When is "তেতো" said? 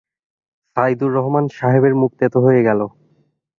2.19-2.37